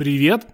Привет! 0.00 0.46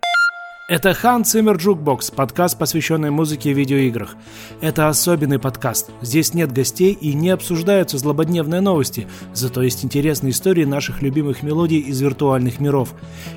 Это 0.69 0.93
Hans 0.93 1.25
Zimmer 1.25 1.55
Jukebox, 1.55 2.11
подкаст, 2.11 2.59
посвященный 2.59 3.13
музыке 3.13 3.51
в 3.51 3.55
видеоиграх. 3.55 4.17
Это 4.61 4.89
особенный 4.89 5.39
подкаст. 5.39 5.93
Здесь 6.03 6.35
нет 6.35 6.51
гостей 6.51 6.93
и 6.95 7.15
не 7.15 7.31
обсуждаются 7.31 7.97
злободневные 7.97 8.61
новости, 8.61 9.07
зато 9.35 9.63
есть 9.63 9.85
интересные 9.85 10.33
истории 10.33 10.65
наших 10.65 11.01
любимых 11.01 11.45
мелодий 11.45 11.79
из 11.79 12.01
виртуальных 12.01 12.59
миров. 12.59 12.93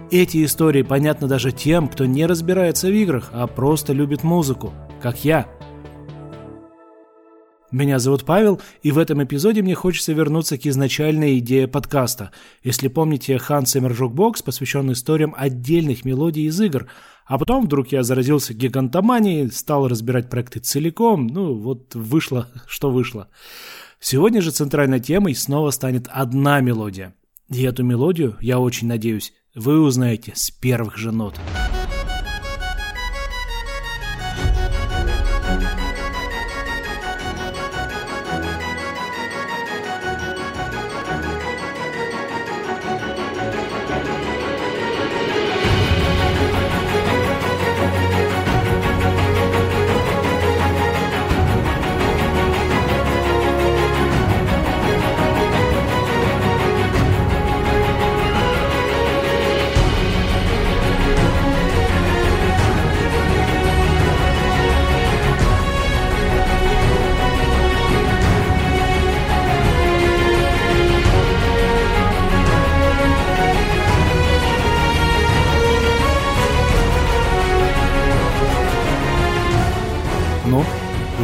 Эти 0.10 0.44
истории 0.44 0.82
понятны 0.82 1.28
даже 1.28 1.52
тем, 1.52 1.88
кто 1.88 2.08
не 2.08 2.26
разбирается 2.26 2.88
в 2.88 2.92
играх, 2.92 3.30
а 3.32 3.46
просто 3.46 3.94
любит 3.94 4.24
музыку, 4.24 4.74
как 5.04 5.24
я– 5.24 5.46
меня 7.72 8.00
зовут 8.00 8.26
Павел, 8.26 8.60
и 8.82 8.92
в 8.92 8.98
этом 8.98 9.24
эпизоде 9.24 9.62
мне 9.62 9.76
хочется 9.76 10.14
вернуться 10.14 10.58
к 10.58 10.66
изначальной 10.66 11.38
идее 11.38 11.68
подкаста. 11.68 12.32
Если 12.64 12.88
помните, 12.88 13.38
Хан 13.38 13.66
Сэмер 13.66 13.94
Жукбокс 13.94 14.42
посвящен 14.42 14.92
историям 14.92 15.36
отдельных 15.38 16.04
мелодий 16.06 16.48
из 16.48 16.60
игр, 16.60 16.88
а 17.26 17.38
потом 17.38 17.66
вдруг 17.66 17.92
я 17.92 18.02
заразился 18.02 18.56
гигантоманией, 18.56 19.52
стал 19.52 19.88
разбирать 19.88 20.30
проекты 20.30 20.60
целиком, 20.60 21.28
ну 21.28 21.54
вот 21.54 21.94
вышло, 21.94 22.48
что 22.68 22.90
вышло. 22.90 23.28
Сегодня 24.00 24.42
же 24.42 24.52
центральной 24.52 25.00
темой 25.00 25.36
снова 25.36 25.70
станет 25.72 26.08
одна 26.10 26.62
мелодия. 26.62 27.14
И 27.50 27.64
эту 27.64 27.84
мелодию, 27.84 28.36
я 28.40 28.60
очень 28.60 28.88
надеюсь, 28.88 29.34
вы 29.54 29.80
узнаете 29.82 30.34
с 30.36 30.50
первых 30.52 30.98
же 30.98 31.12
нот. 31.12 31.36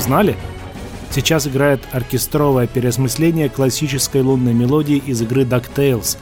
Узнали? 0.06 0.36
Сейчас 1.10 1.48
играет 1.48 1.82
оркестровое 1.92 2.68
переосмысление 2.68 3.50
классической 3.50 4.22
лунной 4.22 4.54
мелодии 4.54 4.98
из 4.98 5.20
игры 5.24 5.46
DuckTales. 5.46 6.20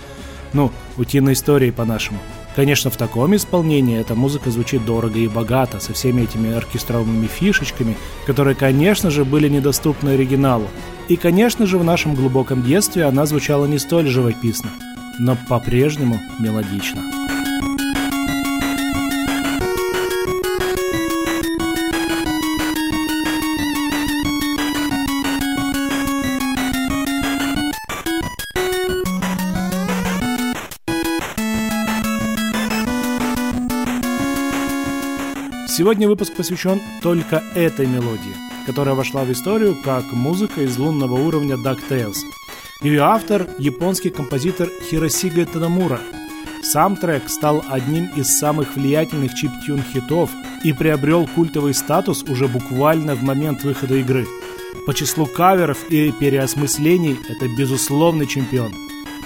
Ну, 0.54 0.72
утиной 0.96 1.34
истории 1.34 1.70
по-нашему. 1.70 2.18
Конечно, 2.56 2.90
в 2.90 2.96
таком 2.96 3.36
исполнении 3.36 4.00
эта 4.00 4.16
музыка 4.16 4.52
звучит 4.52 4.86
дорого 4.86 5.20
и 5.20 5.28
богато, 5.28 5.82
со 5.82 5.92
всеми 5.92 6.22
этими 6.22 6.56
оркестровыми 6.56 7.28
фишечками, 7.28 7.98
которые, 8.26 8.56
конечно 8.56 9.12
же, 9.12 9.26
были 9.26 9.50
недоступны 9.50 10.12
оригиналу. 10.12 10.70
И, 11.10 11.18
конечно 11.18 11.66
же, 11.66 11.78
в 11.78 11.84
нашем 11.84 12.16
глубоком 12.16 12.64
детстве 12.64 13.04
она 13.04 13.26
звучала 13.26 13.66
не 13.66 13.80
столь 13.80 14.08
живописно, 14.08 14.70
но 15.20 15.38
по-прежнему 15.50 16.22
мелодично. 16.40 17.02
Сегодня 35.76 36.08
выпуск 36.08 36.36
посвящен 36.36 36.80
только 37.02 37.42
этой 37.56 37.88
мелодии, 37.88 38.36
которая 38.68 38.94
вошла 38.94 39.24
в 39.24 39.32
историю 39.32 39.76
как 39.84 40.04
музыка 40.12 40.62
из 40.62 40.78
лунного 40.78 41.16
уровня 41.16 41.56
DuckTales. 41.56 42.18
Ее 42.84 43.02
автор– 43.02 43.48
японский 43.58 44.12
композитор 44.12 44.70
Хиросига 44.88 45.48
Танамура. 45.48 46.00
Сам 46.62 46.96
трек 46.96 47.28
стал 47.28 47.66
одним 47.68 48.06
из 48.16 48.28
самых 48.38 48.76
влиятельных 48.76 49.34
чип-тюн 49.34 49.82
хитов 49.92 50.30
и 50.64 50.74
приобрел 50.74 51.26
культовый 51.26 51.74
статус 51.74 52.22
уже 52.22 52.48
буквально 52.48 53.16
в 53.16 53.24
момент 53.24 53.64
выхода 53.64 53.96
игры. 53.96 54.28
По 54.86 54.94
числу 54.94 55.26
каверов 55.26 55.90
и 55.90 56.12
переосмыслений 56.12 57.18
это 57.28 57.48
безусловный 57.58 58.28
чемпион. 58.28 58.72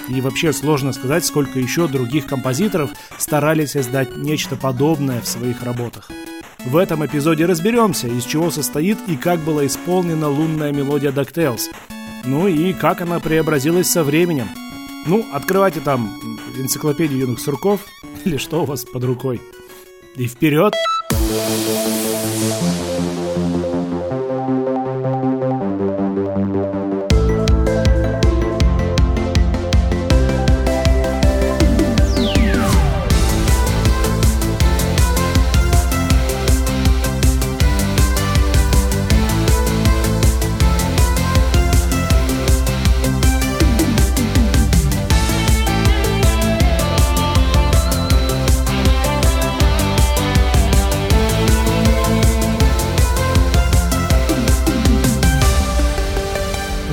И 0.08 0.22
вообще 0.22 0.54
сложно 0.54 0.94
сказать, 0.94 1.26
сколько 1.26 1.60
еще 1.60 1.90
других 1.90 2.26
композиторов 2.26 2.92
старались 3.18 3.72
создать 3.72 4.16
нечто 4.16 4.56
подобное 4.56 5.20
в 5.20 5.28
своих 5.28 5.64
работах. 5.64 6.10
В 6.68 6.76
этом 6.76 7.06
эпизоде 7.06 7.46
разберемся, 7.46 8.08
из 8.08 8.26
чего 8.26 8.52
состоит 8.52 8.98
и 9.08 9.16
как 9.16 9.40
была 9.40 9.66
исполнена 9.66 10.28
лунная 10.28 10.74
мелодия 10.74 11.12
DuckTales. 11.12 11.62
Ну 12.26 12.50
и 12.50 12.74
как 12.74 13.00
она 13.00 13.22
преобразилась 13.22 13.90
со 13.90 14.04
временем. 14.04 14.50
Ну, 15.06 15.26
открывайте 15.32 15.80
там 15.80 16.20
энциклопедию 16.58 17.20
юных 17.20 17.40
сурков 17.40 17.86
или 18.26 18.36
что 18.36 18.64
у 18.64 18.66
вас 18.66 18.84
под 18.84 19.06
рукой. 19.06 19.42
И 20.18 20.28
вперед! 20.28 20.74
Thank 21.10 21.97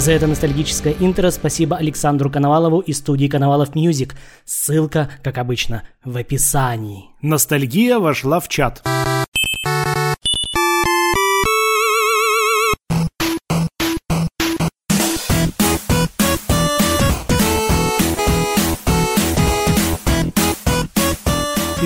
За 0.05 0.13
это 0.13 0.27
ностальгическое 0.27 0.95
интро 1.01 1.31
спасибо 1.31 1.79
Александру 1.79 2.29
Коновалову 2.31 2.81
из 2.81 2.99
студии 2.99 3.27
Konovalov 3.27 3.75
Music. 3.75 4.15
Ссылка, 4.45 5.09
как 5.23 5.39
обычно, 5.39 5.85
в 6.05 6.19
описании. 6.19 7.07
Ностальгия 7.23 7.99
вошла 7.99 8.39
в 8.39 8.49
чат. 8.49 8.83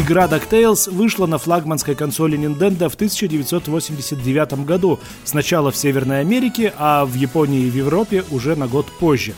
Игра 0.09 0.25
DuckTales 0.25 0.91
вышла 0.91 1.27
на 1.27 1.37
флагманской 1.37 1.95
консоли 1.95 2.39
Nintendo 2.39 2.89
в 2.89 2.95
1989 2.95 4.65
году, 4.65 4.99
сначала 5.25 5.71
в 5.71 5.77
Северной 5.77 6.21
Америке, 6.21 6.73
а 6.79 7.05
в 7.05 7.13
Японии 7.13 7.67
и 7.67 7.71
в 7.71 7.77
Европе 7.77 8.25
уже 8.31 8.57
на 8.57 8.69
год 8.69 8.87
позже. 8.87 9.35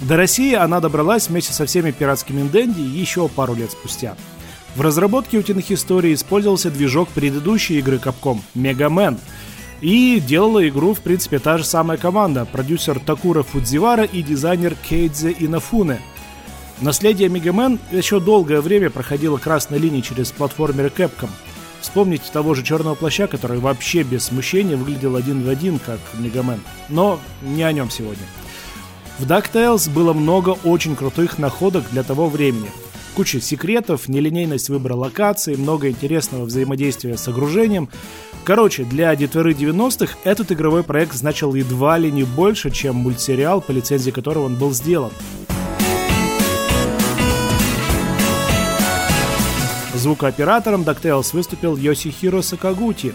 До 0.00 0.16
России 0.16 0.54
она 0.54 0.80
добралась 0.80 1.28
вместе 1.28 1.52
со 1.52 1.66
всеми 1.66 1.92
пиратскими 1.92 2.48
Денди 2.48 2.80
еще 2.80 3.28
пару 3.28 3.54
лет 3.54 3.70
спустя. 3.70 4.16
В 4.74 4.80
разработке 4.80 5.38
утиных 5.38 5.70
историй 5.70 6.14
использовался 6.14 6.72
движок 6.72 7.10
предыдущей 7.10 7.78
игры 7.78 7.98
Capcom– 7.98 8.40
Man. 8.56 9.20
И 9.80 10.18
делала 10.18 10.68
игру, 10.68 10.94
в 10.94 11.00
принципе, 11.00 11.38
та 11.38 11.58
же 11.58 11.64
самая 11.64 11.96
команда– 11.96 12.44
продюсер 12.52 12.98
Такура 12.98 13.44
Фудзивара 13.44 14.02
и 14.02 14.24
дизайнер 14.24 14.74
Кейдзе 14.74 15.32
Инафуне– 15.38 16.00
Наследие 16.80 17.28
Мегамен 17.28 17.80
еще 17.90 18.20
долгое 18.20 18.60
время 18.60 18.88
проходило 18.88 19.36
красной 19.36 19.78
линией 19.78 20.02
через 20.02 20.30
платформеры 20.30 20.92
Capcom. 20.96 21.28
Вспомните 21.80 22.30
того 22.32 22.54
же 22.54 22.62
черного 22.62 22.94
плаща, 22.94 23.26
который 23.26 23.58
вообще 23.58 24.04
без 24.04 24.26
смущения 24.26 24.76
выглядел 24.76 25.16
один 25.16 25.44
в 25.44 25.48
один, 25.48 25.80
как 25.80 25.98
Мегамен. 26.14 26.60
Но 26.88 27.18
не 27.42 27.64
о 27.64 27.72
нем 27.72 27.90
сегодня. 27.90 28.22
В 29.18 29.24
DuckTales 29.24 29.90
было 29.92 30.12
много 30.12 30.50
очень 30.62 30.94
крутых 30.94 31.38
находок 31.38 31.84
для 31.90 32.04
того 32.04 32.28
времени. 32.28 32.70
Куча 33.16 33.40
секретов, 33.40 34.06
нелинейность 34.06 34.68
выбора 34.68 34.94
локаций, 34.94 35.56
много 35.56 35.88
интересного 35.88 36.44
взаимодействия 36.44 37.16
с 37.16 37.26
огружением. 37.26 37.88
Короче, 38.44 38.84
для 38.84 39.14
детворы 39.16 39.52
90-х 39.52 40.16
этот 40.22 40.52
игровой 40.52 40.84
проект 40.84 41.14
значил 41.14 41.54
едва 41.54 41.98
ли 41.98 42.12
не 42.12 42.22
больше, 42.22 42.70
чем 42.70 42.94
мультсериал, 42.94 43.60
по 43.60 43.72
лицензии 43.72 44.12
которого 44.12 44.44
он 44.44 44.54
был 44.54 44.72
сделан. 44.72 45.10
Звукооператором 49.98 50.82
DuckTales 50.82 51.32
выступил 51.32 51.76
Йосихиро 51.76 52.40
Сакагути, 52.40 53.14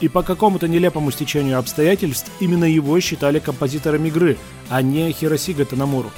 и 0.00 0.08
по 0.08 0.24
какому-то 0.24 0.66
нелепому 0.66 1.12
стечению 1.12 1.58
обстоятельств 1.58 2.30
именно 2.40 2.64
его 2.64 2.98
считали 2.98 3.38
композитором 3.38 4.04
игры, 4.06 4.36
а 4.68 4.82
не 4.82 5.12
Хиросига 5.12 5.64
Танамуру. 5.64 6.10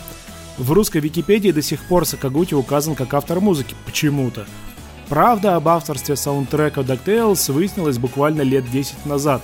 В 0.57 0.73
русской 0.73 1.03
Википедии 1.03 1.51
до 1.51 1.61
сих 1.61 1.81
пор 1.85 2.07
Сакагути 2.07 2.55
указан 2.55 2.95
как 2.95 3.13
автор 3.13 3.41
музыки, 3.41 3.77
почему-то. 3.85 4.47
Правда 5.11 5.57
об 5.57 5.69
авторстве 5.69 6.17
саундтрека 6.17 6.81
DuckTales 6.81 7.53
выяснилось 7.53 7.99
буквально 7.99 8.41
лет 8.41 8.69
10 8.71 9.05
назад. 9.05 9.43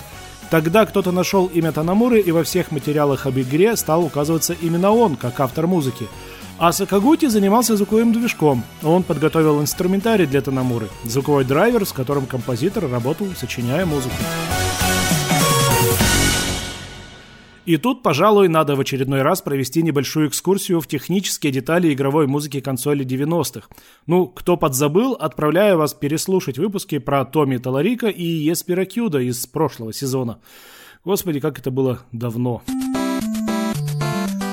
Тогда 0.50 0.87
кто-то 0.87 1.12
нашел 1.12 1.46
имя 1.46 1.72
Танамуры 1.72 2.20
и 2.20 2.32
во 2.32 2.43
всех 2.43 2.70
материалах 2.70 3.26
об 3.26 3.38
игре 3.38 3.76
стал 3.76 4.02
указываться 4.02 4.56
именно 4.62 4.93
он, 4.93 5.17
как 5.17 5.40
автор 5.40 5.67
музыки. 5.67 6.08
А 6.59 6.73
Сакагути 6.73 7.27
занимался 7.27 7.77
звуковым 7.77 8.12
движком. 8.12 8.62
Он 8.83 9.03
подготовил 9.03 9.61
инструментарий 9.61 10.27
для 10.27 10.41
Танамуры, 10.41 10.89
звуковой 11.05 11.45
драйвер, 11.45 11.85
с 11.85 11.93
которым 11.93 12.27
композитор 12.27 12.89
работал, 12.89 13.27
сочиняя 13.37 13.85
музыку. 13.85 14.15
И 17.67 17.79
тут, 17.79 18.03
пожалуй, 18.03 18.49
надо 18.49 18.77
в 18.77 18.81
очередной 18.81 19.23
раз 19.23 19.41
провести 19.41 19.83
небольшую 19.83 20.29
экскурсию 20.29 20.81
в 20.81 20.87
технические 20.87 21.51
детали 21.51 21.93
игровой 21.93 22.27
музыки 22.27 22.61
консоли 22.61 23.06
90-х. 23.06 23.69
Ну, 24.06 24.27
кто 24.27 24.56
подзабыл, 24.59 25.15
отправляю 25.15 25.79
вас 25.79 25.95
переслушать 25.95 26.59
выпуски 26.59 26.99
про 26.99 27.25
Томми 27.25 27.56
Таларика 27.56 28.09
и 28.09 28.23
Еспера 28.23 28.85
Кьюда 28.85 29.21
из 29.21 29.47
прошлого 29.47 29.95
сезона. 29.95 30.39
Господи, 31.05 31.41
как 31.41 31.59
это 31.59 31.71
было 31.71 32.01
давно. 32.12 32.62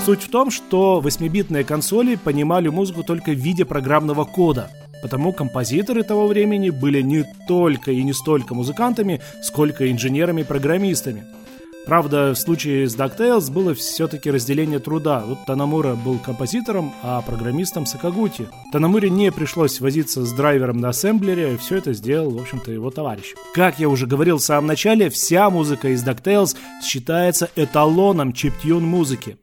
Суть 0.06 0.24
в 0.24 0.30
том, 0.30 0.50
что 0.50 1.02
8-битные 1.04 1.64
консоли 1.64 2.16
понимали 2.16 2.70
музыку 2.70 3.04
только 3.04 3.32
в 3.32 3.36
виде 3.36 3.66
программного 3.66 4.26
кода. 4.26 4.70
Потому 5.02 5.32
композиторы 5.32 6.04
того 6.04 6.28
времени 6.28 6.70
были 6.70 7.02
не 7.02 7.24
только 7.48 7.92
и 7.92 8.04
не 8.04 8.14
столько 8.14 8.56
музыкантами, 8.56 9.22
сколько 9.44 9.92
инженерами-программистами– 9.92 11.24
Правда, 11.86 12.34
в 12.34 12.36
случае 12.36 12.88
с 12.88 12.96
DuckTales 12.96 13.52
было 13.52 13.74
все-таки 13.74 14.30
разделение 14.30 14.80
труда. 14.80 15.24
Вот 15.26 15.40
Танамура 15.46 15.96
был 15.96 16.20
композитором, 16.20 16.94
а 17.02 17.22
программистом 17.22 17.86
Сакагути. 17.86 18.48
Танамуре 18.72 19.10
не 19.10 19.32
пришлось 19.32 19.82
возиться 19.82 20.24
с 20.24 20.32
драйвером 20.32 20.78
на 20.78 20.90
ассемблере, 20.90 21.58
все 21.58 21.78
это 21.78 21.94
сделал, 21.94 22.32
в 22.32 22.42
общем-то, 22.42 22.72
его 22.72 22.92
товарищ. 22.92 23.34
Как 23.56 23.80
я 23.80 23.90
уже 23.90 24.06
говорил 24.06 24.38
в 24.38 24.44
самом 24.44 24.68
начале, 24.68 25.10
вся 25.10 25.50
музыка 25.50 25.90
из 25.90 26.06
DuckTales 26.06 26.56
считается 26.84 27.50
эталоном 27.56 28.34
чиптюн 28.34 28.84
музыки. 28.84 29.38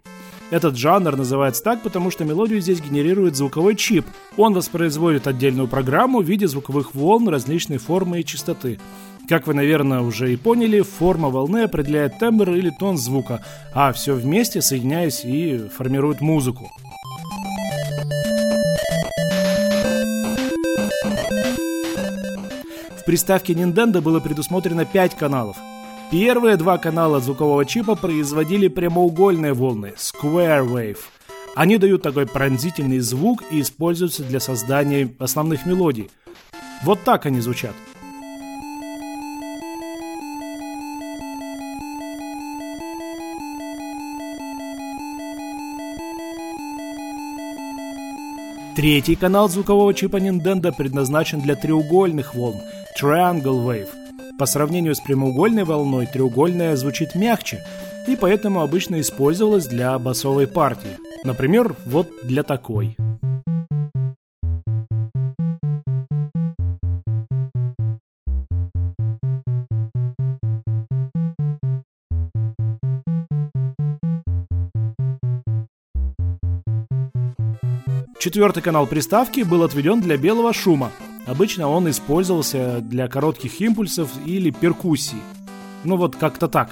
Этот 0.50 0.76
жанр 0.76 1.14
называется 1.16 1.62
так, 1.62 1.82
потому 1.82 2.10
что 2.10 2.24
мелодию 2.24 2.60
здесь 2.60 2.80
генерирует 2.80 3.36
звуковой 3.36 3.76
чип. 3.76 4.06
Он 4.36 4.54
воспроизводит 4.54 5.26
отдельную 5.26 5.68
программу 5.68 6.20
в 6.20 6.24
виде 6.24 6.48
звуковых 6.48 6.94
волн 6.94 7.28
различной 7.28 7.76
формы 7.76 8.20
и 8.20 8.24
частоты. 8.24 8.80
Как 9.28 9.46
вы, 9.46 9.52
наверное, 9.52 10.00
уже 10.00 10.32
и 10.32 10.36
поняли, 10.36 10.80
форма 10.80 11.28
волны 11.28 11.64
определяет 11.64 12.18
тембр 12.18 12.52
или 12.52 12.70
тон 12.70 12.96
звука, 12.96 13.44
а 13.74 13.92
все 13.92 14.14
вместе, 14.14 14.62
соединяясь 14.62 15.22
и 15.22 15.68
формирует 15.76 16.22
музыку. 16.22 16.72
В 22.96 23.04
приставке 23.04 23.52
Nintendo 23.52 24.00
было 24.00 24.20
предусмотрено 24.20 24.86
5 24.86 25.14
каналов. 25.14 25.58
Первые 26.10 26.56
два 26.56 26.78
канала 26.78 27.20
звукового 27.20 27.66
чипа 27.66 27.94
производили 27.94 28.68
прямоугольные 28.68 29.52
волны– 29.52 29.92
Square 29.96 30.66
Wave. 30.66 30.98
Они 31.54 31.76
дают 31.76 32.02
такой 32.02 32.26
пронзительный 32.26 33.00
звук 33.00 33.42
и 33.50 33.60
используются 33.60 34.22
для 34.22 34.40
создания 34.40 35.14
основных 35.18 35.66
мелодий. 35.66 36.10
Вот 36.82 37.00
так 37.04 37.26
они 37.26 37.40
звучат– 37.40 37.74
Третий 48.78 49.16
канал 49.16 49.48
звукового 49.48 49.92
чипа 49.92 50.18
Nintendo 50.18 50.72
предназначен 50.72 51.40
для 51.40 51.56
треугольных 51.56 52.36
волн– 52.36 52.60
Triangle 53.02 53.66
Wave. 53.66 54.07
По 54.38 54.46
сравнению 54.46 54.94
с 54.94 55.00
прямоугольной 55.00 55.64
волной, 55.64 56.06
треугольная 56.06 56.76
звучит 56.76 57.16
мягче, 57.16 57.64
и 58.06 58.14
поэтому 58.14 58.62
обычно 58.62 59.00
использовалась 59.00 59.66
для 59.66 59.98
басовой 59.98 60.46
партии. 60.46 60.96
Например, 61.24 61.74
вот 61.84 62.08
для 62.22 62.44
такой– 62.44 62.96
Четвертый 78.18 78.62
канал 78.62 78.86
приставки 78.86 79.42
был 79.42 79.62
отведен 79.62 80.00
для 80.00 80.16
белого 80.16 80.52
шума. 80.52 80.90
Обычно 81.28 81.68
он 81.68 81.90
использовался 81.90 82.80
для 82.80 83.06
коротких 83.06 83.60
импульсов 83.60 84.10
или 84.24 84.50
перкуссий. 84.50 85.18
Ну 85.84 85.96
вот 85.96 86.16
как-то 86.16 86.48
так. 86.48 86.70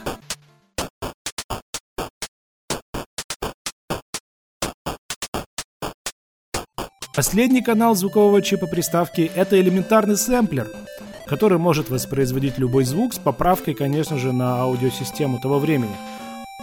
Последний 7.14 7.62
канал 7.62 7.94
звукового 7.94 8.40
чипа 8.40 8.66
приставки– 8.66 9.30
это 9.34 9.60
элементарный 9.60 10.16
сэмплер, 10.16 10.68
который 11.26 11.58
может 11.58 11.90
воспроизводить 11.90 12.58
любой 12.58 12.84
звук 12.84 13.14
с 13.14 13.18
поправкой, 13.18 13.74
конечно 13.74 14.18
же, 14.18 14.32
на 14.32 14.60
аудиосистему 14.62 15.38
того 15.38 15.58
времени. 15.58 15.96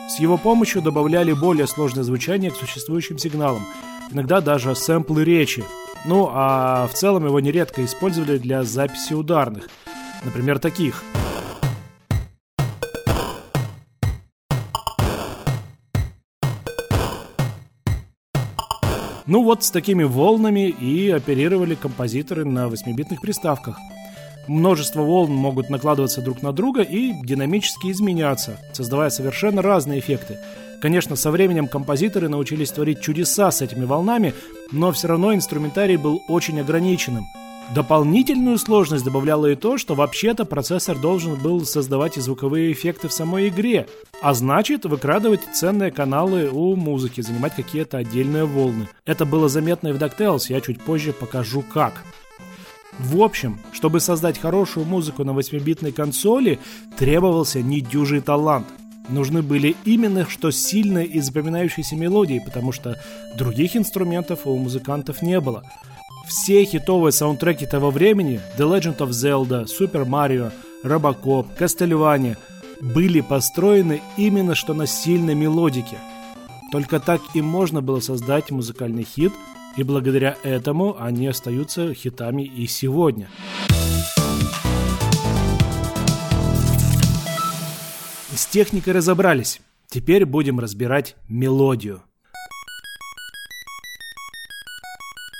С 0.09 0.19
его 0.19 0.37
помощью 0.37 0.81
добавляли 0.81 1.33
более 1.33 1.67
сложное 1.67 2.03
звучание 2.03 2.51
к 2.51 2.55
существующим 2.55 3.19
сигналам– 3.19 3.65
иногда 4.13 4.41
даже 4.41 4.75
сэмплы 4.75 5.23
речи. 5.23 5.63
Ну, 6.05 6.29
а 6.31 6.87
в 6.87 6.93
целом 6.93 7.25
его 7.25 7.39
нередко 7.39 7.83
использовали 7.85 8.37
для 8.37 8.63
записи 8.63 9.13
ударных. 9.13 9.69
Например, 10.25 10.59
таких. 10.59 11.03
Ну 19.25 19.41
вот 19.43 19.63
с 19.63 19.71
такими 19.71 20.03
волнами 20.03 20.67
и 20.67 21.09
оперировали 21.09 21.75
композиторы 21.75 22.43
на 22.43 22.67
8-битных 22.67 23.21
приставках. 23.21 23.77
Множество 24.49 25.01
волн 25.01 25.31
могут 25.31 25.69
накладываться 25.69 26.21
друг 26.21 26.41
на 26.41 26.51
друга 26.51 26.81
и 26.81 27.13
динамически 27.23 27.91
изменяться, 27.91 28.59
создавая 28.73 29.09
совершенно 29.09 29.61
разные 29.61 29.99
эффекты. 29.99 30.37
Конечно, 30.83 31.15
со 31.15 31.31
временем 31.31 31.69
композиторы 31.69 32.27
научились 32.27 32.69
творить 32.69 32.99
чудеса 32.99 33.51
с 33.51 33.61
этими 33.61 33.85
волнами, 33.85 34.33
но 34.73 34.91
все 34.91 35.07
равно 35.07 35.33
инструментарий 35.33 35.95
был 35.95 36.21
очень 36.27 36.59
ограниченным. 36.59 37.23
Дополнительную 37.73 38.57
сложность 38.57 39.05
добавляло 39.05 39.45
и 39.49 39.55
то, 39.55 39.77
что 39.77 39.95
вообще-то 39.95 40.43
процессор 40.43 40.99
должен 40.99 41.35
был 41.35 41.63
создавать 41.63 42.17
и 42.17 42.19
звуковые 42.19 42.73
эффекты 42.73 43.07
в 43.07 43.13
самой 43.13 43.47
игре, 43.47 43.87
а 44.21 44.33
значит 44.33 44.83
выкрадывать 44.83 45.39
ценные 45.53 45.89
каналы 45.89 46.49
у 46.51 46.75
музыки, 46.75 47.21
занимать 47.21 47.55
какие-то 47.55 47.99
отдельные 47.99 48.43
волны. 48.43 48.89
Это 49.05 49.23
было 49.23 49.47
заметно 49.47 49.87
и 49.87 49.93
в 49.93 49.95
DuckTales, 49.95 50.47
я 50.49 50.59
чуть 50.59 50.81
позже 50.81 51.13
покажу 51.13 51.61
как. 51.61 51.93
В 52.99 53.21
общем, 53.21 53.57
чтобы 53.71 54.01
создать 54.01 54.37
хорошую 54.37 54.85
музыку 54.85 55.23
на 55.23 55.31
8-битной 55.31 55.93
консоли, 55.93 56.59
требовался 56.97 57.61
недюжий 57.61 58.19
талант– 58.19 58.67
Нужны 59.09 59.41
были 59.41 59.75
именно 59.85 60.27
что 60.29 60.51
сильные 60.51 61.05
и 61.05 61.19
запоминающиеся 61.19 61.95
мелодии, 61.95 62.41
потому 62.43 62.71
что 62.71 62.97
других 63.35 63.75
инструментов 63.75 64.41
у 64.45 64.57
музыкантов 64.57 65.21
не 65.21 65.39
было. 65.39 65.63
Все 66.27 66.63
хитовые 66.63 67.11
саундтреки 67.11 67.65
того 67.65 67.91
времени 67.91 68.39
The 68.57 68.69
Legend 68.69 68.97
of 68.97 69.09
Zelda, 69.09 69.65
Super 69.65 70.05
Mario, 70.05 70.51
Robocop, 70.83 71.47
Castlevania 71.59 72.37
были 72.81 73.21
построены 73.21 74.01
именно 74.17 74.55
что 74.55 74.73
на 74.73 74.87
сильной 74.87 75.35
мелодике. 75.35 75.97
Только 76.71 76.99
так 76.99 77.21
и 77.33 77.41
можно 77.41 77.81
было 77.81 77.99
создать 77.99 78.51
музыкальный 78.51 79.03
хит, 79.03 79.33
и 79.77 79.83
благодаря 79.83 80.37
этому 80.43 80.95
они 80.99 81.27
остаются 81.27 81.93
хитами 81.93 82.43
и 82.43 82.67
сегодня. 82.67 83.29
С 83.69 83.82
техникой 88.53 88.93
разобрались. 88.93 89.61
Теперь 89.87 90.25
будем 90.25 90.59
разбирать 90.59 91.15
мелодию. 91.27 92.03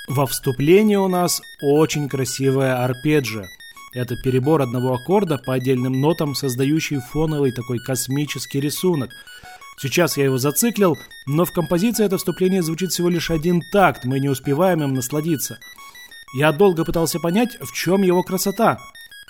Во 0.07 0.25
вступлении 0.25 0.95
у 0.95 1.07
нас 1.07 1.39
очень 1.61 2.09
красивая 2.09 2.83
арпеджио. 2.83 3.43
Это 3.93 4.15
перебор 4.15 4.63
одного 4.63 4.95
аккорда 4.95 5.37
по 5.37 5.53
отдельным 5.53 6.01
нотам, 6.01 6.33
создающий 6.33 7.01
фоновый 7.01 7.51
такой 7.51 7.77
космический 7.77 8.59
рисунок. 8.59 9.11
Сейчас 9.79 10.17
я 10.17 10.23
его 10.23 10.39
зациклил, 10.39 10.97
но 11.27 11.45
в 11.45 11.51
композиции 11.51 12.05
это 12.05 12.17
вступление 12.17 12.63
звучит 12.63 12.93
всего 12.93 13.09
лишь 13.09 13.29
один 13.29 13.61
такт, 13.71 14.05
мы 14.05 14.19
не 14.19 14.29
успеваем 14.29 14.81
им 14.81 14.95
насладиться. 14.95 15.59
Я 16.35 16.51
долго 16.51 16.83
пытался 16.83 17.19
понять, 17.19 17.59
в 17.61 17.73
чем 17.73 18.01
его 18.01 18.23
красота, 18.23 18.79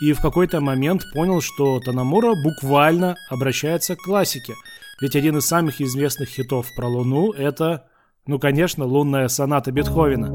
и 0.03 0.12
в 0.12 0.19
какой-то 0.19 0.60
момент 0.60 1.03
понял, 1.13 1.39
что 1.39 1.79
Танамура 1.79 2.36
буквально 2.36 3.15
обращается 3.29 3.95
к 3.95 4.00
классике. 4.00 4.53
Ведь 5.00 5.15
один 5.15 5.38
из 5.38 5.45
самых 5.45 5.79
известных 5.79 6.27
хитов 6.27 6.67
про 6.75 6.88
Луну– 6.89 7.31
это, 7.38 7.86
ну, 8.27 8.38
конечно, 8.38 8.83
лунная 8.83 9.29
соната 9.29 9.72
Бетховена. 9.72 10.27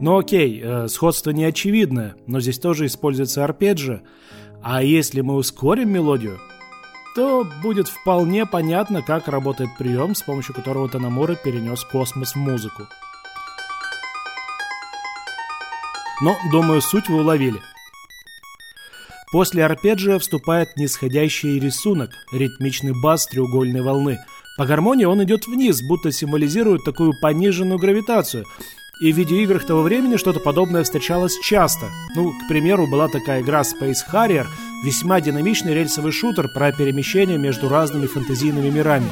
Ну 0.00 0.16
окей, 0.16 0.60
э, 0.62 0.88
сходство 0.88 1.30
не 1.30 1.44
очевидное, 1.44 2.16
но 2.26 2.40
здесь 2.40 2.58
тоже 2.58 2.86
используется 2.86 3.44
арпеджио. 3.44 4.00
А 4.62 4.82
если 4.82 5.20
мы 5.20 5.34
ускорим 5.34 5.90
мелодию, 5.90 6.40
то 7.14 7.46
будет 7.62 7.88
вполне 7.88 8.46
понятно, 8.46 9.02
как 9.02 9.28
работает 9.28 9.70
прием, 9.78 10.14
с 10.14 10.22
помощью 10.22 10.54
которого 10.54 10.88
Танамура 10.88 11.34
перенес 11.34 11.84
космос 11.84 12.32
в 12.32 12.36
музыку. 12.36 12.86
Но, 16.22 16.36
думаю, 16.50 16.80
суть 16.80 17.08
вы 17.08 17.20
уловили. 17.20 17.60
После 19.32 19.64
арпеджио 19.64 20.18
вступает 20.18 20.76
нисходящий 20.76 21.58
рисунок, 21.58 22.10
ритмичный 22.32 22.92
бас 23.02 23.26
треугольной 23.26 23.82
волны. 23.82 24.18
По 24.56 24.64
гармонии 24.64 25.04
он 25.04 25.22
идет 25.24 25.46
вниз, 25.46 25.82
будто 25.82 26.10
символизирует 26.10 26.84
такую 26.84 27.12
пониженную 27.20 27.78
гравитацию, 27.78 28.44
и 29.00 29.12
в 29.12 29.16
видеоиграх 29.16 29.64
того 29.64 29.82
времени 29.82 30.16
что-то 30.16 30.40
подобное 30.40 30.84
встречалось 30.84 31.38
часто. 31.42 31.86
Ну, 32.14 32.32
к 32.32 32.48
примеру, 32.48 32.86
была 32.86 33.08
такая 33.08 33.40
игра 33.40 33.62
Space 33.62 34.04
Harrier, 34.12 34.46
весьма 34.84 35.20
динамичный 35.22 35.74
рельсовый 35.74 36.12
шутер 36.12 36.48
про 36.48 36.70
перемещение 36.70 37.38
между 37.38 37.68
разными 37.70 38.06
фэнтезийными 38.06 38.68
мирами. 38.68 39.08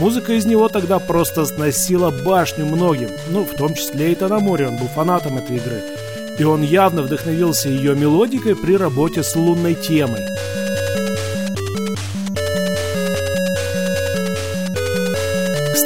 Музыка 0.00 0.32
из 0.32 0.46
него 0.46 0.68
тогда 0.68 0.98
просто 0.98 1.44
сносила 1.44 2.10
башню 2.10 2.64
многим, 2.64 3.10
ну, 3.30 3.44
в 3.44 3.54
том 3.54 3.74
числе 3.74 4.12
и 4.12 4.14
Танамори, 4.14 4.64
он 4.64 4.76
был 4.78 4.86
фанатом 4.86 5.36
этой 5.36 5.56
игры. 5.56 5.82
И 6.38 6.44
он 6.44 6.62
явно 6.62 7.02
вдохновился 7.02 7.68
ее 7.68 7.94
мелодикой 7.94 8.56
при 8.56 8.76
работе 8.76 9.22
с 9.22 9.36
лунной 9.36 9.74
темой. 9.74 10.37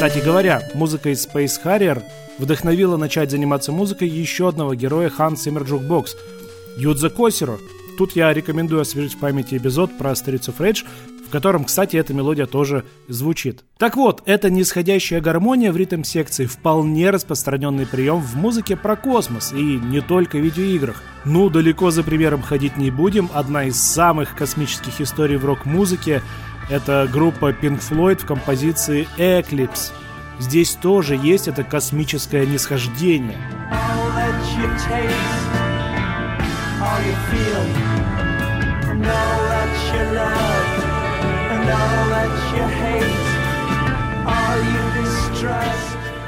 Кстати 0.03 0.19
говоря, 0.19 0.69
музыка 0.75 1.11
из 1.11 1.25
Space 1.25 1.63
Harrier 1.65 2.03
вдохновила 2.37 2.97
начать 2.97 3.31
заниматься 3.31 3.71
музыкой 3.71 4.09
еще 4.09 4.49
одного 4.49 4.75
героя 4.75 5.09
Hans 5.09 5.37
Zimmer 5.37 5.63
Jukebox– 5.63 6.17
Юдзо 6.77 7.09
Косиро. 7.09 7.59
Тут 7.97 8.17
я 8.17 8.33
рекомендую 8.33 8.81
освежить 8.81 9.15
в 9.15 9.21
памяти 9.21 9.59
эпизод 9.59 9.97
про 9.97 10.11
of 10.11 10.59
Rage, 10.59 10.85
в 11.25 11.31
котором, 11.31 11.65
кстати, 11.65 11.97
эта 11.97 12.13
мелодия 12.15 12.47
тоже 12.47 12.85
звучит. 13.07 13.63
Так 13.79 13.95
вот, 13.95 14.25
эта 14.27 14.51
нисходящая 14.51 15.21
гармония 15.21 15.71
в 15.71 15.77
ритм-секции 15.77 16.47
вполне 16.47 17.11
распространенный 17.11 17.87
прием 17.87 18.21
в 18.21 18.35
музыке 18.35 18.77
про 18.77 18.97
космос 18.97 19.53
и 19.53 19.63
не 19.63 20.01
только 20.01 20.37
в 20.37 20.41
видеоиграх. 20.41 21.01
Ну, 21.25 21.49
далеко 21.49 21.93
за 21.93 22.03
примером 22.03 22.43
ходить 22.43 22.77
не 22.77 22.91
будем, 22.91 23.31
одна 23.33 23.67
из 23.67 23.81
самых 23.81 24.35
космических 24.35 25.01
историй 25.01 25.37
в 25.37 25.45
рок-музыке 25.45 26.23
это 26.69 27.09
группа 27.11 27.51
Pink 27.51 27.81
Floyd 27.81 28.23
в 28.23 28.27
композиции 28.27 29.07
Eclipse. 29.19 29.93
Здесь 30.39 30.75
тоже 30.75 31.17
есть 31.17 31.49
это 31.49 31.65
космическое 31.65 32.47
нисхождение. 32.47 33.39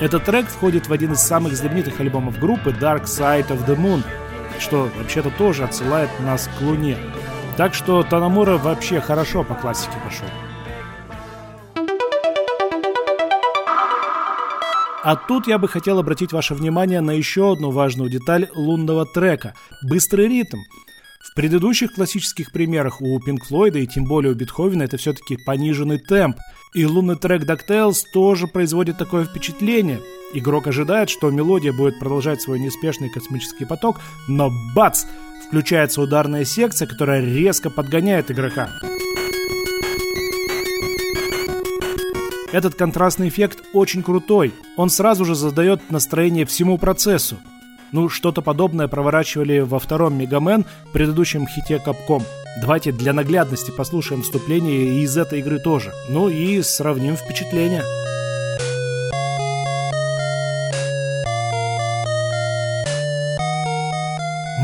Этот 0.01 0.25
трек 0.25 0.49
входит 0.49 0.89
в 0.89 0.93
один 0.93 1.13
из 1.13 1.21
самых 1.21 1.57
знаменитых 1.57 1.99
альбомов 1.99 2.39
группы 2.39 2.71
Dark 2.71 3.05
Side 3.05 3.49
of 3.49 3.67
the 3.67 3.77
Moon, 3.77 4.03
что 4.59 4.91
вообще-то 4.99 5.31
тоже 5.31 5.65
отсылает 5.65 6.11
нас 6.21 6.49
к 6.59 6.61
Луне. 6.61 6.99
Так 7.57 7.73
что 7.73 8.03
Танамура 8.03 8.59
вообще 8.59 9.01
хорошо 9.01 9.45
по 9.45 9.55
классике 9.55 9.95
пошел. 10.05 10.27
А 15.05 15.17
тут 15.17 15.47
я 15.47 15.59
бы 15.59 15.69
хотел 15.69 15.99
обратить 15.99 16.33
ваше 16.33 16.55
внимание 16.55 17.01
на 17.01 17.13
еще 17.13 17.53
одну 17.53 17.71
важную 17.71 18.11
деталь 18.11 18.49
лунного 18.55 19.07
трека– 19.07 19.55
быстрый 19.83 20.29
ритм. 20.29 20.57
В 21.21 21.35
предыдущих 21.35 21.93
классических 21.93 22.53
примерах 22.53 23.01
у 23.01 23.21
Пинк 23.21 23.45
Флойда 23.45 23.79
и 23.79 23.87
тем 23.87 24.05
более 24.05 24.33
у 24.33 24.35
Бетховена 24.35 24.85
это 24.85 24.97
все-таки 24.97 25.37
пониженный 25.37 25.99
темп. 25.99 26.39
И 26.75 26.87
лунный 26.87 27.17
трек 27.17 27.45
DuckTales 27.45 28.03
тоже 28.13 28.47
производит 28.47 28.99
такое 28.99 29.27
впечатление. 29.27 30.01
Игрок 30.33 30.67
ожидает, 30.67 31.11
что 31.11 31.31
мелодия 31.31 31.73
будет 31.73 32.01
продолжать 32.01 32.43
свой 32.43 32.59
неспешный 32.59 33.11
космический 33.11 33.65
поток, 33.65 34.01
но 34.27 34.51
бац! 34.75 35.05
Включается 35.55 36.03
ударная 36.03 36.45
секция, 36.45 36.89
которая 36.89 37.25
резко 37.25 37.71
подгоняет 37.71 38.29
игрока. 38.29 38.71
Этот 42.51 42.75
контрастный 42.75 43.29
эффект 43.29 43.61
очень 43.73 44.03
крутой. 44.03 44.53
Он 44.77 44.91
сразу 44.91 45.25
же 45.25 45.37
задает 45.37 45.93
настроение 45.93 46.45
всему 46.45 46.77
процессу. 46.77 47.39
Ну, 47.93 48.09
что-то 48.09 48.43
подобное 48.43 48.89
проворачивали 48.89 49.61
во 49.61 49.79
втором 49.79 50.19
Мегамен, 50.19 50.65
предыдущем 50.93 51.47
хите 51.47 51.79
Капком. 51.79 52.25
Давайте 52.61 52.91
для 52.91 53.13
наглядности 53.13 53.71
послушаем 53.71 54.23
вступление 54.23 55.05
из 55.05 55.17
этой 55.17 55.39
игры 55.39 55.61
тоже. 55.61 55.93
Ну 56.09 56.29
и 56.31 56.63
сравним 56.63 57.17
впечатления. 57.17 57.85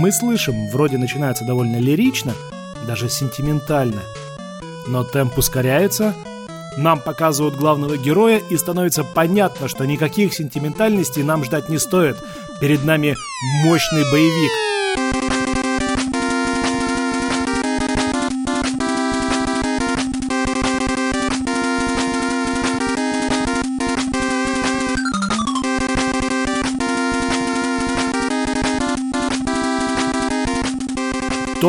Мы 0.00 0.12
слышим, 0.12 0.66
вроде 0.68 0.96
начинается 0.96 1.44
довольно 1.44 1.76
лирично, 1.76 2.32
даже 2.86 3.10
сентиментально. 3.10 4.00
Но 4.86 5.04
темп 5.04 5.36
ускоряется, 5.36 6.14
нам 6.78 7.00
показывают 7.00 7.54
главного 7.54 7.98
героя 7.98 8.40
и 8.48 8.56
становится 8.56 9.04
понятно, 9.04 9.68
что 9.68 9.84
никаких 9.84 10.32
сентиментальностей 10.32 11.22
нам 11.22 11.44
ждать 11.44 11.68
не 11.68 11.78
стоит. 11.78 12.16
Перед 12.62 12.82
нами 12.82 13.14
мощный 13.62 14.10
боевик– 14.10 14.52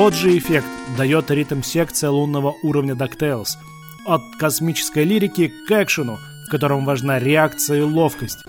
Тот 0.02 0.16
же 0.16 0.36
эффект 0.36 0.66
дает 0.98 1.30
ритм-секция 1.30 2.10
лунного 2.10 2.56
уровня 2.64 2.96
DuckTales. 2.96 3.50
От 4.04 4.36
космической 4.36 5.04
лирики 5.04 5.54
к 5.68 5.72
экшену, 5.72 6.18
в 6.48 6.50
котором 6.50 6.86
важна 6.86 7.20
реакция 7.20 7.78
и 7.78 7.82
ловкость. 7.82 8.40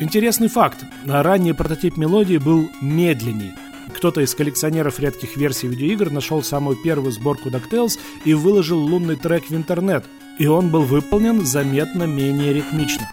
Интересный 0.00 0.48
факт. 0.48 0.84
Ранний 1.06 1.52
прототип 1.52 1.96
мелодии 1.96 2.38
был 2.38 2.68
медленней. 2.82 3.52
Кто-то 3.94 4.22
из 4.22 4.34
коллекционеров 4.34 4.98
редких 4.98 5.36
версий 5.36 5.68
видеоигр 5.68 6.10
нашел 6.10 6.42
самую 6.42 6.78
первую 6.82 7.12
сборку 7.12 7.48
DuckTales 7.48 7.96
и 8.24 8.34
выложил 8.34 8.80
лунный 8.80 9.14
трек 9.14 9.48
в 9.48 9.54
интернет– 9.54 10.04
и 10.38 10.46
он 10.46 10.70
был 10.70 10.82
выполнен 10.82 11.44
заметно 11.44 12.04
менее 12.04 12.52
ритмично. 12.52 13.08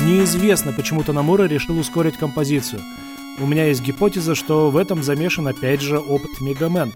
Неизвестно, 0.00 0.72
почему 0.72 1.02
Танамура 1.02 1.44
решил 1.44 1.78
ускорить 1.78 2.16
композицию. 2.16 2.80
У 3.38 3.46
меня 3.46 3.66
есть 3.66 3.82
гипотеза, 3.82 4.34
что 4.34 4.70
в 4.70 4.76
этом 4.76 5.02
замешан 5.02 5.48
опять 5.48 5.80
же 5.80 5.98
опыт 5.98 6.40
Мегамен. 6.40 6.92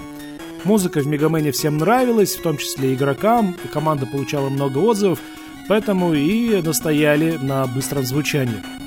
Музыка 0.64 1.00
в 1.00 1.06
Мегамене 1.06 1.52
всем 1.52 1.78
нравилась, 1.78 2.37
в 2.37 2.42
том 2.42 2.56
числе 2.56 2.94
игрокам, 2.94 3.56
и 3.64 3.68
команда 3.68 4.06
получала 4.06 4.49
много 4.49 4.78
отзывов, 4.78 5.20
поэтому 5.68 6.14
и 6.14 6.61
настояли 6.62 7.37
на 7.40 7.66
быстром 7.66 8.04
звучании. 8.04 8.77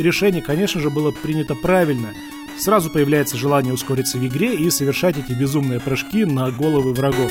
Решение, 0.00 0.40
конечно 0.40 0.80
же, 0.80 0.88
было 0.88 1.10
принято 1.10 1.54
правильно. 1.54 2.08
Сразу 2.58 2.88
появляется 2.88 3.36
желание 3.36 3.74
ускориться 3.74 4.16
в 4.16 4.26
игре 4.26 4.56
и 4.56 4.70
совершать 4.70 5.18
эти 5.18 5.32
безумные 5.32 5.78
прыжки 5.78 6.24
на 6.24 6.50
головы 6.50 6.94
врагов. 6.94 7.30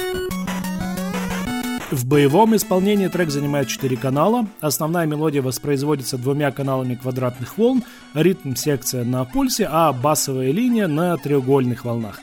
В 1.89 2.05
боевом 2.05 2.55
исполнении 2.55 3.07
трек 3.07 3.31
занимает 3.31 3.69
4 3.69 3.97
канала. 3.97 4.47
Основная 4.61 5.07
мелодия 5.07 5.41
воспроизводится 5.41 6.19
двумя 6.19 6.51
каналами 6.51 6.93
квадратных 6.93 7.57
волн, 7.57 7.83
ритм-секция 8.13 9.03
на 9.03 9.25
пульсе, 9.25 9.67
а 9.67 9.91
басовая 9.91 10.51
линия 10.51 10.88
на 10.88 11.17
треугольных 11.17 11.85
волнах. 11.85 12.19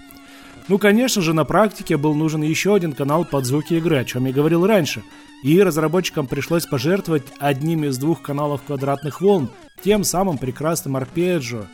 Ну, 0.69 0.79
конечно 0.79 1.23
же, 1.23 1.33
на 1.33 1.45
практике 1.45 1.97
был 1.97 2.15
нужен 2.15 2.43
еще 2.43 2.77
один 2.77 2.93
канал 2.93 3.25
под 3.25 3.47
звуки 3.47 3.75
игры, 3.75 3.99
о 3.99 4.05
чем 4.05 4.27
я 4.27 4.33
говорил 4.33 4.65
раньше. 4.65 5.03
И 5.47 5.63
разработчикам 5.63 6.27
пришлось 6.27 6.67
пожертвовать 6.67 7.23
одним 7.39 7.85
из 7.85 7.99
двух 7.99 8.21
каналов 8.21 8.65
квадратных 8.65 9.21
волн, 9.21 9.49
тем 9.81 10.03
самым 10.03 10.39
прекрасным 10.39 10.97
арпеджио. 10.97 11.67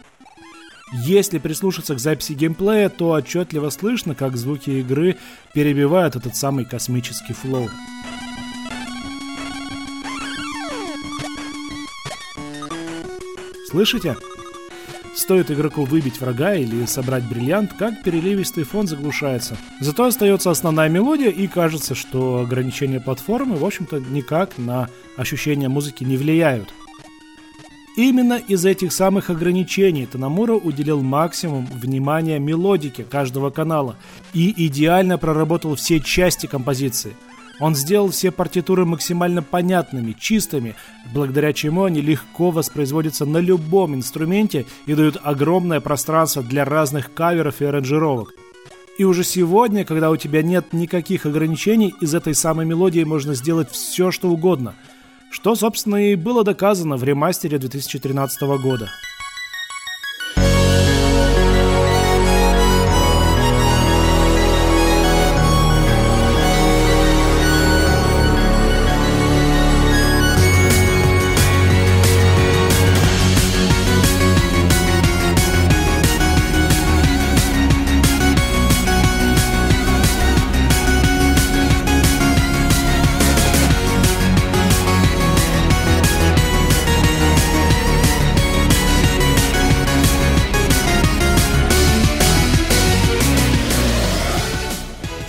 Если 1.07 1.39
прислушаться 1.39 1.95
к 1.95 1.99
записи 1.99 2.35
геймплея, 2.35 2.91
то 2.91 3.13
отчетливо 3.13 3.71
слышно, 3.71 4.15
как 4.15 4.37
звуки 4.37 4.69
игры 4.69 5.17
перебивают 5.55 6.17
этот 6.17 6.37
самый 6.37 6.67
космический 6.67 7.33
флоу. 7.33 7.71
Слышите? 13.71 14.19
Стоит 15.15 15.51
игроку 15.51 15.85
выбить 15.85 16.21
врага 16.21 16.55
или 16.55 16.87
собрать 16.87 17.29
бриллиант, 17.29 17.75
как 17.79 18.03
переливистый 18.03 18.65
фон 18.65 18.87
заглушается. 18.87 19.59
Зато 19.81 20.05
остается 20.05 20.51
основная 20.51 20.89
мелодия 20.89 21.29
и 21.29 21.47
кажется, 21.47 21.95
что 21.95 22.41
ограничения 22.41 22.99
платформы, 22.99 23.57
в 23.57 23.65
общем-то, 23.65 24.01
никак 24.01 24.57
на 24.57 24.89
ощущение 25.17 25.69
музыки 25.69 26.03
не 26.03 26.17
влияют. 26.17 26.73
Именно 27.95 28.41
из 28.49 28.65
этих 28.65 28.91
самых 28.91 29.29
ограничений 29.29 30.07
Танамура 30.07 30.55
уделил 30.55 31.03
максимум 31.03 31.67
внимания 31.67 32.39
мелодике 32.39 33.05
каждого 33.05 33.51
канала 33.51 33.97
и 34.33 34.67
идеально 34.67 35.19
проработал 35.19 35.75
все 35.75 36.01
части 36.01 36.47
композиции. 36.47 37.15
Он 37.63 37.77
сделал 37.77 38.11
все 38.11 38.33
партитуры 38.33 38.85
максимально 38.85 39.41
понятными, 39.41 40.17
чистыми, 40.19 40.75
благодаря 41.15 41.53
чему 41.53 41.85
они 41.85 42.01
легко 42.01 42.51
воспроизводятся 42.51 43.25
на 43.25 43.39
любом 43.39 43.95
инструменте 43.95 44.67
и 44.87 44.95
дают 44.95 45.17
огромное 45.23 45.81
пространство 45.81 46.43
для 46.43 46.65
разных 46.65 47.15
каверов 47.15 47.63
и 47.63 47.65
аранжировок. 47.65 48.35
И 48.99 49.05
уже 49.05 49.23
сегодня, 49.23 49.85
когда 49.85 50.11
у 50.11 50.17
тебя 50.17 50.43
нет 50.43 50.73
никаких 50.73 51.25
ограничений, 51.25 51.95
из 52.01 52.17
этой 52.17 52.35
самой 52.35 52.67
мелодии 52.67 53.05
можно 53.05 53.33
сделать 53.33 53.71
все, 53.71 54.11
что 54.11 54.29
угодно– 54.29 54.75
что, 55.33 55.55
собственно, 55.55 55.97
и 55.97 56.15
было 56.15 56.45
доказано 56.45 56.99
в 56.99 57.05
ремастере 57.05 57.59
2013 57.59 58.43
года. 58.63 58.91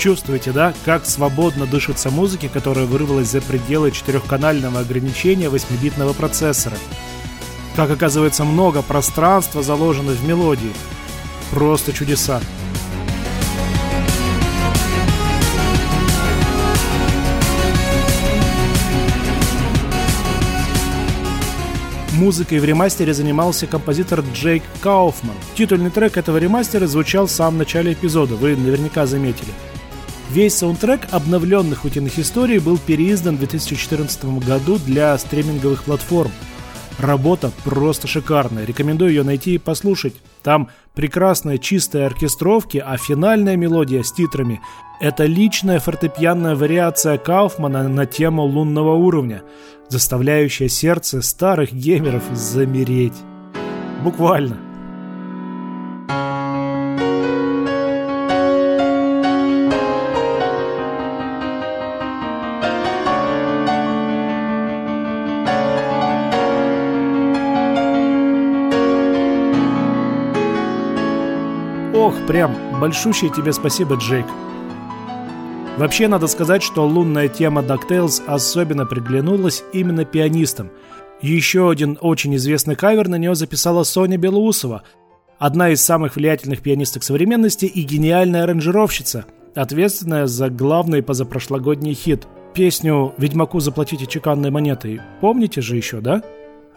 Чувствуете, 0.03 0.51
да, 0.51 0.73
как 0.83 1.05
свободно 1.05 1.65
дышится 1.65 2.11
музыке, 2.11 2.49
которая 2.49 2.85
вырвалась 2.85 3.29
за 3.29 3.39
пределы 3.39 3.89
четырехканального 3.89 4.81
ограничения 4.81 5.45
8-битного 5.45 6.11
процессора. 6.11 6.75
Как 7.77 7.89
оказывается, 7.89 8.43
много 8.43 8.81
пространства 8.81 9.63
заложено 9.63 10.11
в 10.11 10.27
мелодии. 10.27 10.73
Просто 11.51 11.93
чудеса. 11.93 12.41
Музыкой 22.11 22.59
в 22.59 22.65
ремастере 22.65 23.13
занимался 23.13 23.67
композитор 23.67 24.19
Джейк 24.33 24.63
Кауфман. 24.81 25.37
Титульный 25.55 25.91
трек 25.91 26.17
этого 26.17 26.35
ремастера 26.35 26.87
звучал 26.87 27.27
в 27.27 27.31
самом 27.31 27.59
начале 27.59 27.93
эпизода, 27.93 28.35
вы 28.35 28.57
наверняка 28.57 29.05
заметили. 29.05 29.53
Весь 30.33 30.55
саундтрек 30.55 31.01
обновленных 31.11 31.85
утиных 31.85 32.17
историй 32.17 32.57
был 32.57 32.79
переиздан 32.79 33.35
в 33.35 33.37
2014 33.37 34.25
году 34.43 34.79
для 34.79 35.15
стриминговых 35.15 35.83
платформ. 35.83 36.31
Работа 36.97 37.51
просто 37.63 38.07
шикарная. 38.07 38.65
Рекомендую 38.65 39.11
ее 39.11 39.21
найти 39.21 39.53
и 39.53 39.59
послушать. 39.59 40.15
Там 40.41 40.69
прекрасные 40.95 41.59
чистые 41.59 42.07
оркестровки, 42.07 42.79
а 42.83 42.97
финальная 42.97 43.55
мелодия 43.57 44.01
с 44.01 44.11
титрами– 44.11 44.59
это 44.99 45.25
личная 45.25 45.79
фортепианная 45.79 46.55
вариация 46.55 47.19
Кауфмана 47.19 47.87
на 47.87 48.07
тему 48.07 48.41
лунного 48.41 48.95
уровня, 48.95 49.43
заставляющая 49.87 50.67
сердце 50.67 51.21
старых 51.21 51.71
геймеров 51.71 52.23
замереть. 52.33 53.13
Буквально. 54.03 54.72
Прям 72.27 72.55
большущее 72.79 73.31
тебе 73.31 73.53
спасибо, 73.53 73.95
Джейк. 73.95 74.25
Вообще, 75.77 76.07
надо 76.07 76.27
сказать, 76.27 76.61
что 76.61 76.85
лунная 76.85 77.27
тема 77.27 77.61
DuckTales 77.61 78.21
особенно 78.27 78.85
приглянулась 78.85 79.63
именно 79.73 80.05
пианистам. 80.05 80.69
Еще 81.21 81.69
один 81.69 81.97
очень 81.99 82.35
известный 82.35 82.75
кавер 82.75 83.07
на 83.07 83.15
нее 83.15 83.33
записала 83.33 83.83
Соня 83.83 84.17
Белоусова, 84.17 84.83
одна 85.39 85.69
из 85.69 85.81
самых 85.81 86.15
влиятельных 86.15 86.61
пианисток 86.61 87.03
современности 87.03 87.65
и 87.65 87.81
гениальная 87.81 88.43
аранжировщица, 88.43 89.25
ответственная 89.55 90.27
за 90.27 90.49
главный 90.49 91.01
позапрошлогодний 91.01 91.93
хит– 91.93 92.27
песню 92.53 93.13
«Ведьмаку 93.17 93.59
заплатите 93.59 94.05
чеканной 94.05 94.51
монетой». 94.51 95.01
Помните 95.21 95.61
же 95.61 95.75
еще, 95.75 96.01
да? 96.01 96.21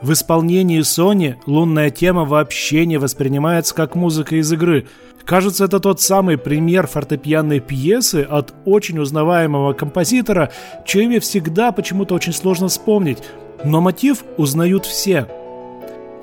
В 0.01 0.13
исполнении 0.13 0.81
Sony 0.81 1.37
лунная 1.47 1.91
тема 1.91 2.25
вообще 2.25 2.85
не 2.85 2.99
воспринимается 2.99 3.75
как 3.75 3.95
музыка 3.95 4.37
из 4.37 4.53
игры. 4.53 4.87
Кажется, 5.25 5.65
это 5.65 5.81
тот 5.81 6.01
самый 6.01 6.37
пример 6.37 6.87
фортепианной 6.87 7.61
пьесы 7.61 8.27
от 8.29 8.55
очень 8.65 8.99
узнаваемого 8.99 9.73
композитора, 9.73 10.53
чье 10.85 11.05
имя 11.05 11.19
всегда 11.19 11.73
почему-то 11.73 12.15
очень 12.15 12.35
сложно 12.35 12.69
вспомнить, 12.69 13.19
но 13.65 13.81
мотив 13.81 14.23
узнают 14.37 14.85
все. 14.85 15.27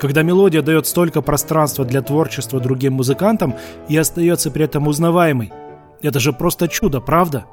Когда 0.00 0.22
мелодия 0.22 0.62
дает 0.62 0.86
столько 0.86 1.20
пространства 1.20 1.84
для 1.84 2.00
творчества 2.00 2.60
другим 2.60 2.94
музыкантам 2.94 3.54
и 3.88 3.96
остается 3.96 4.50
при 4.50 4.64
этом 4.64 4.86
узнаваемой, 4.86 5.52
это 6.00 6.20
же 6.20 6.32
просто 6.32 6.68
чудо, 6.68 7.00
правда? 7.00 7.44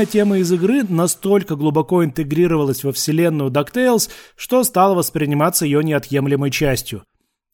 Лунная 0.00 0.12
тема 0.12 0.38
из 0.38 0.50
игры 0.50 0.82
настолько 0.82 1.56
глубоко 1.56 2.02
интегрировалась 2.02 2.84
во 2.84 2.92
вселенную 2.92 3.50
DuckTales, 3.50 4.08
что 4.34 4.64
стала 4.64 4.94
восприниматься 4.94 5.66
ее 5.66 5.84
неотъемлемой 5.84 6.50
частью. 6.50 7.04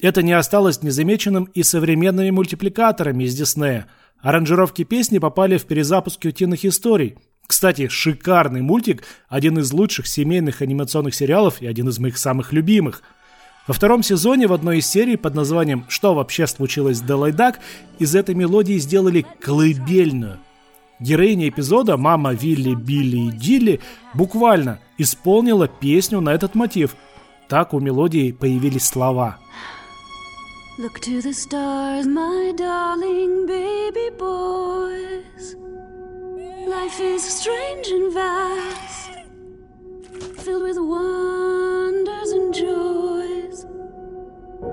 Это 0.00 0.22
не 0.22 0.32
осталось 0.32 0.80
незамеченным 0.80 1.50
и 1.54 1.64
современными 1.64 2.30
мультипликаторами 2.30 3.24
из 3.24 3.34
Диснея. 3.34 3.88
Аранжировки 4.20 4.84
песни 4.84 5.18
попали 5.18 5.58
в 5.58 5.64
перезапуски 5.64 6.28
утиных 6.28 6.64
историй. 6.64 7.16
Кстати, 7.48 7.88
шикарный 7.88 8.62
мультик, 8.62 9.02
один 9.28 9.58
из 9.58 9.72
лучших 9.72 10.06
семейных 10.06 10.62
анимационных 10.62 11.16
сериалов 11.16 11.60
и 11.60 11.66
один 11.66 11.88
из 11.88 11.98
моих 11.98 12.16
самых 12.16 12.52
любимых. 12.52 13.02
Во 13.66 13.74
втором 13.74 14.04
сезоне 14.04 14.46
в 14.46 14.52
одной 14.52 14.78
из 14.78 14.86
серий 14.86 15.16
под 15.16 15.34
названием 15.34 15.84
«Что 15.88 16.14
вообще 16.14 16.46
случилось 16.46 16.98
с 16.98 17.02
Делой 17.02 17.32
Дак» 17.32 17.58
из 17.98 18.14
этой 18.14 18.36
мелодии 18.36 18.78
сделали 18.78 19.26
колыбельную. 19.40 20.38
Героиня 20.98 21.48
эпизода, 21.48 21.96
мама 21.96 22.32
Вилли, 22.32 22.74
Билли 22.74 23.28
и 23.28 23.30
Дилли, 23.30 23.80
буквально 24.14 24.78
исполнила 24.96 25.68
песню 25.68 26.20
на 26.20 26.30
этот 26.30 26.54
мотив. 26.54 26.96
Так 27.48 27.74
у 27.74 27.80
мелодии 27.80 28.32
появились 28.32 28.86
слова. 28.86 29.38
Look 30.78 31.00
to 31.00 31.22
the 31.22 31.32
stars, 31.32 32.06
my 32.06 32.52
darling 32.52 33.46
baby 33.46 34.10
boys. 34.18 35.56
Life 36.68 37.00
is 37.00 37.22
strange 37.22 37.88
and 37.90 38.12
vast, 38.12 39.10
filled 40.44 40.64
with 40.64 40.78
wonders 40.78 42.30
and 42.32 42.52
joys. 42.52 43.64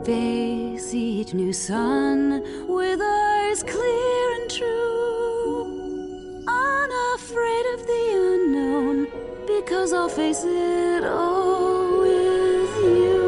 Face 0.05 0.93
each 0.93 1.33
new 1.33 1.53
sun 1.53 2.41
with 2.67 2.99
eyes 3.01 3.63
clear 3.63 4.41
and 4.41 4.49
true. 4.51 5.22
Unafraid 7.23 7.65
of 7.75 7.87
the 7.87 8.03
unknown, 8.33 9.07
because 9.47 9.93
I'll 9.93 10.09
face 10.09 10.43
it 10.43 11.05
all 11.05 12.01
with 12.01 12.83
you. 12.83 13.23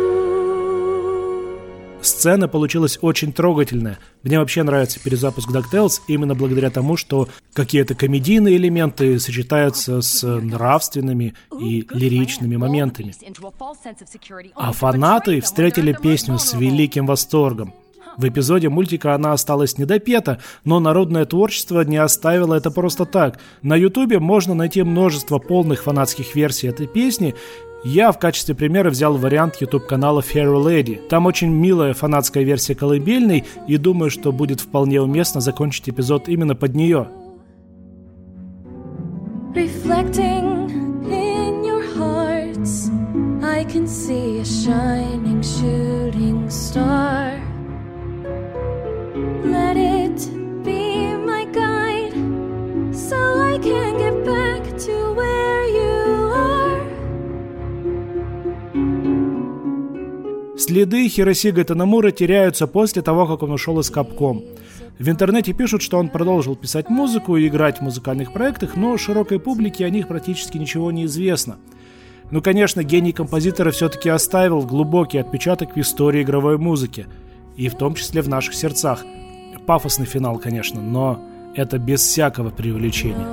Сцена 2.01 2.47
получилась 2.49 2.99
очень 3.01 3.31
трогательная. 3.31 3.97
Мне 4.23 4.39
вообще 4.39 4.63
нравится 4.63 4.99
перезапуск 4.99 5.49
DuckTales 5.49 6.01
именно 6.07 6.35
благодаря 6.35 6.69
тому, 6.71 6.97
что 6.97 7.29
какие-то 7.53 7.95
комедийные 7.95 8.57
элементы 8.57 9.17
сочетаются 9.19 10.01
с 10.01 10.23
нравственными 10.23 11.33
и 11.57 11.87
лиричными 11.89 12.57
моментами. 12.57 13.13
А 14.55 14.73
фанаты 14.73 15.39
встретили 15.41 15.93
песню 15.93 16.37
с 16.37 16.53
великим 16.53 17.05
восторгом. 17.05 17.73
В 18.17 18.27
эпизоде 18.27 18.69
мультика 18.69 19.13
она 19.13 19.33
осталась 19.33 19.77
недопета, 19.77 20.39
но 20.63 20.79
народное 20.79 21.25
творчество 21.25 21.81
не 21.81 21.97
оставило 21.97 22.55
это 22.55 22.71
просто 22.71 23.05
так. 23.05 23.39
На 23.61 23.75
ютубе 23.75 24.19
можно 24.19 24.53
найти 24.53 24.83
множество 24.83 25.39
полных 25.39 25.83
фанатских 25.83 26.35
версий 26.35 26.67
этой 26.67 26.87
песни, 26.87 27.35
я 27.87 28.11
в 28.11 28.17
качестве 28.17 28.55
примера 28.55 28.89
взял 28.89 29.15
вариант 29.15 29.57
YouTube-канала 29.61 30.21
Fairy 30.21 30.59
Lady. 30.59 31.07
Там 31.07 31.27
очень 31.27 31.49
милая 31.49 31.93
фанатская 31.93 32.43
версия 32.43 32.73
колыбельной, 32.73 33.43
и 33.67 33.77
думаю, 33.77 34.09
что 34.09 34.31
будет 34.31 34.59
вполне 34.59 34.99
уместно 34.99 35.39
закончить 35.39 35.87
эпизод 35.87 36.27
именно 36.27 36.55
под 36.55 36.73
нее. 36.73 37.07
Reflecting 39.53 40.64
Следы 60.75 61.07
Хиросига 61.07 61.63
Танамура 61.63 62.11
теряются 62.11 62.67
после 62.67 63.01
того, 63.01 63.25
как 63.27 63.43
он 63.43 63.51
ушел 63.51 63.79
из 63.79 63.89
Капком. 63.89 64.43
В 64.99 65.07
интернете 65.07 65.53
пишут, 65.53 65.81
что 65.81 65.97
он 65.97 66.09
продолжил 66.09 66.57
писать 66.57 66.89
музыку 66.89 67.37
и 67.37 67.47
играть 67.47 67.77
в 67.77 67.81
музыкальных 67.81 68.33
проектах, 68.33 68.75
но 68.75 68.97
широкой 68.97 69.39
публике 69.39 69.85
о 69.85 69.89
них 69.89 70.09
практически 70.09 70.57
ничего 70.57 70.91
не 70.91 71.05
известно. 71.05 71.55
Ну, 72.29 72.41
конечно, 72.41 72.83
гений 72.83 73.13
композитора 73.13 73.71
все-таки 73.71 74.09
оставил 74.09 74.63
глубокий 74.63 75.17
отпечаток 75.17 75.77
в 75.77 75.79
истории 75.79 76.23
игровой 76.23 76.57
музыки, 76.57 77.07
и 77.55 77.69
в 77.69 77.75
том 77.75 77.95
числе 77.95 78.21
в 78.21 78.27
наших 78.27 78.53
сердцах. 78.53 79.05
Пафосный 79.65 80.05
финал, 80.05 80.39
конечно, 80.39 80.81
но 80.81 81.23
это 81.55 81.77
без 81.77 82.01
всякого 82.01 82.49
преувеличения. 82.49 83.25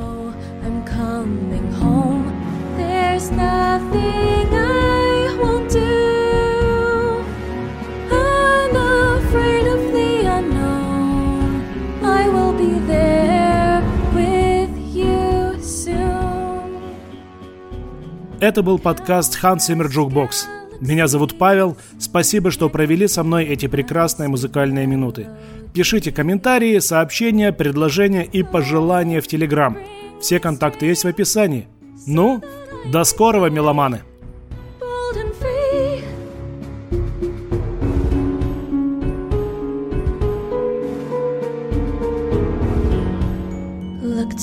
Это 18.42 18.64
был 18.64 18.80
подкаст 18.80 19.38
Zimmer 19.40 19.86
Jukebox. 19.86 20.46
Меня 20.80 21.06
зовут 21.06 21.38
Павел. 21.38 21.76
Спасибо, 22.00 22.50
что 22.50 22.68
провели 22.68 23.06
со 23.06 23.22
мной 23.22 23.44
эти 23.44 23.68
прекрасные 23.68 24.28
музыкальные 24.28 24.84
минуты. 24.88 25.28
Пишите 25.72 26.10
комментарии, 26.10 26.80
сообщения, 26.80 27.52
предложения 27.52 28.24
и 28.24 28.42
пожелания 28.42 29.20
в 29.20 29.28
Телеграм. 29.28 29.78
Все 30.20 30.40
контакты 30.40 30.86
есть 30.86 31.04
в 31.04 31.06
описании. 31.06 31.68
Ну, 32.04 32.42
до 32.84 33.04
скорого, 33.04 33.48
меломаны! 33.48 34.00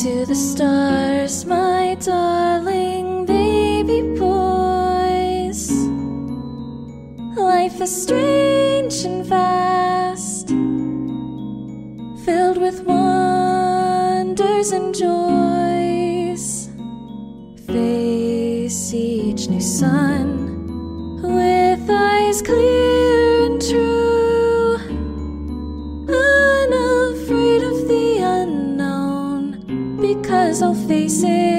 To 0.01 0.25
the 0.25 0.35
stars, 0.35 1.45
my 1.45 1.97
darling 1.99 3.25
Life 7.80 7.88
is 7.88 8.04
strange 8.04 9.06
and 9.06 9.26
vast, 9.26 10.50
filled 12.26 12.58
with 12.58 12.84
wonders 12.84 14.72
and 14.74 14.94
joys. 14.94 16.68
Face 17.68 18.94
each 18.94 19.48
new 19.48 19.62
sun 19.62 21.22
with 21.22 21.89
eyes 21.89 22.42
clear 22.42 23.46
and 23.46 23.62
true. 23.62 24.76
Unafraid 26.10 27.63
of 27.63 27.88
the 27.88 28.18
unknown, 28.22 29.96
because 30.02 30.62
I'll 30.62 30.76
face 30.76 31.24
it. 31.24 31.59